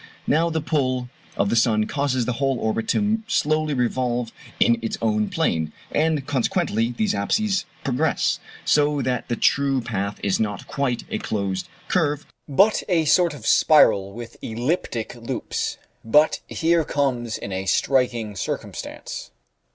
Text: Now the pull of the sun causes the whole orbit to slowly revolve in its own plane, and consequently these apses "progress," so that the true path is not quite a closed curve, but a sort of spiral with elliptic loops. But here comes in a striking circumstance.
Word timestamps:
Now 0.25 0.49
the 0.49 0.61
pull 0.61 1.11
of 1.37 1.51
the 1.51 1.55
sun 1.55 1.85
causes 1.85 2.25
the 2.25 2.33
whole 2.41 2.57
orbit 2.59 2.87
to 2.87 3.19
slowly 3.27 3.75
revolve 3.75 4.31
in 4.59 4.79
its 4.81 4.97
own 4.99 5.29
plane, 5.29 5.71
and 5.91 6.25
consequently 6.25 6.91
these 6.97 7.13
apses 7.13 7.65
"progress," 7.83 8.39
so 8.65 9.03
that 9.03 9.29
the 9.29 9.35
true 9.35 9.79
path 9.79 10.19
is 10.23 10.39
not 10.39 10.65
quite 10.65 11.03
a 11.11 11.19
closed 11.19 11.67
curve, 11.87 12.25
but 12.49 12.81
a 12.89 13.05
sort 13.05 13.35
of 13.35 13.45
spiral 13.45 14.11
with 14.11 14.37
elliptic 14.41 15.13
loops. 15.13 15.77
But 16.03 16.39
here 16.47 16.83
comes 16.83 17.37
in 17.37 17.51
a 17.51 17.67
striking 17.67 18.35
circumstance. 18.35 19.29